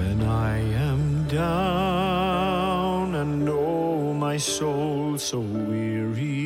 When 0.00 0.20
I 0.22 0.56
am 0.88 1.28
down 1.28 3.14
and 3.16 3.46
oh, 3.46 4.14
my 4.14 4.38
soul 4.38 5.18
so 5.18 5.40
weary, 5.40 6.38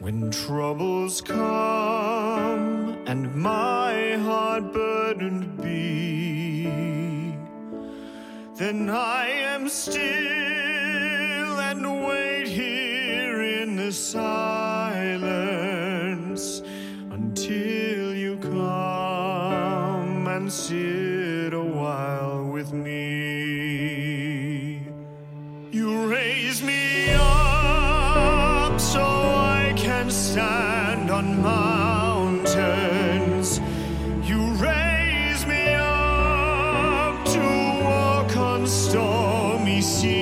when 0.00 0.32
troubles 0.32 1.20
come 1.20 2.98
and 3.06 3.32
my 3.36 4.16
heart 4.26 4.72
burdened 4.72 5.62
be, 5.62 6.64
then 8.56 8.90
I 8.90 9.28
am 9.54 9.68
still 9.68 10.00
and 11.68 12.08
wait 12.08 12.48
here 12.48 13.40
in 13.62 13.76
the 13.76 13.92
silence 13.92 15.00
until 17.12 18.14
you 18.14 18.36
come 18.38 20.26
and 20.26 20.52
see 20.52 21.15
with 22.56 22.72
me. 22.72 24.08
You 25.72 26.06
raise 26.06 26.62
me 26.62 27.12
up 27.12 28.80
so 28.80 29.02
I 29.02 29.74
can 29.76 30.10
stand 30.10 31.10
on 31.10 31.42
mountains. 31.42 32.48
You 34.30 34.40
raise 34.54 35.46
me 35.46 35.74
up 35.74 37.26
to 37.34 37.40
walk 37.84 38.34
on 38.38 38.66
stormy 38.66 39.82
seas. 39.82 40.14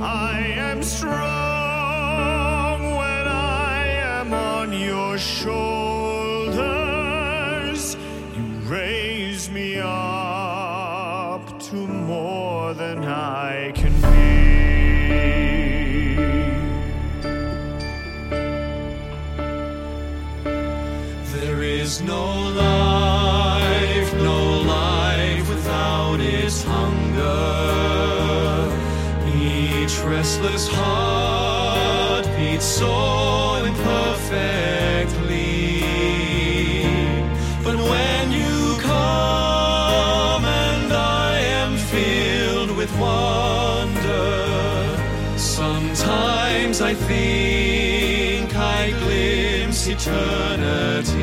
I 0.00 0.38
am 0.70 0.82
strong 0.82 2.80
when 2.96 3.24
I 3.28 3.86
am 4.16 4.32
on 4.32 4.72
your 4.72 5.18
shoulders. 5.18 5.73
Than 12.94 13.04
I 13.04 13.72
can 13.74 13.92
be. 13.92 14.54
There 21.38 21.62
is 21.62 22.00
no 22.02 22.24
life, 22.50 24.14
no 24.14 24.60
life 24.62 25.48
without 25.48 26.20
its 26.20 26.62
hunger. 26.62 27.34
Each 29.36 29.98
restless 30.00 30.68
heart 30.68 32.26
beats 32.36 32.64
so 32.64 33.23
with 42.84 43.00
wonder. 43.00 44.28
Sometimes 45.38 46.80
I 46.80 46.94
think 46.94 48.54
I 48.54 48.90
glimpse 49.02 49.86
eternity. 49.86 51.14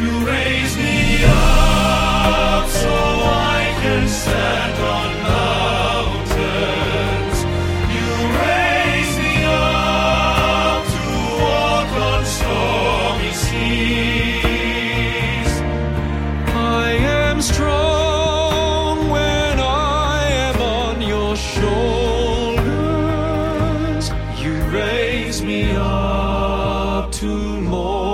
You 0.00 0.10
raise 0.26 0.76
me 0.76 1.24
up 1.24 2.68
so 2.68 2.94
I 3.54 3.74
can 3.82 4.08
stand 4.08 4.78
on 4.94 5.10
mountains. 5.32 7.36
You 7.96 8.10
raise 8.44 9.14
me 9.24 9.34
up 9.44 10.84
to 10.94 11.02
walk 11.42 11.90
on 12.10 12.22
stormy 12.36 13.32
seas. 13.44 15.50
I 16.54 16.56
am 16.92 17.40
strong. 17.40 17.71
raise 24.92 25.42
me 25.42 25.72
up 25.76 27.10
to 27.12 27.60
more. 27.62 28.11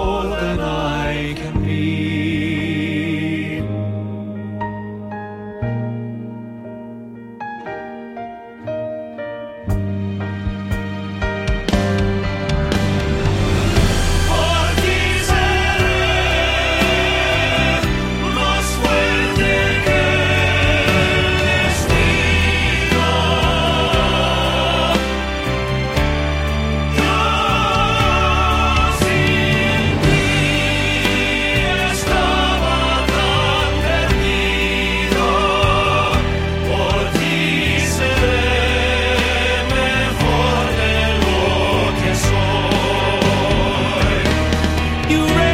you 45.10 45.24
ready? 45.26 45.47